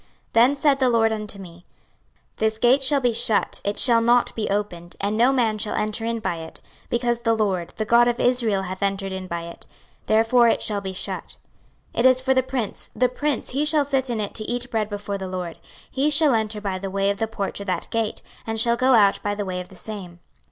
[0.33, 1.65] 26:044:002 Then said the LORD unto me;
[2.37, 6.05] This gate shall be shut, it shall not be opened, and no man shall enter
[6.05, 9.67] in by it; because the LORD, the God of Israel, hath entered in by it,
[10.07, 11.37] therefore it shall be shut.
[11.93, 14.71] 26:044:003 It is for the prince; the prince, he shall sit in it to eat
[14.71, 15.59] bread before the LORD;
[15.91, 18.95] he shall enter by the way of the porch of that gate, and shall go
[18.95, 20.19] out by the way of the same.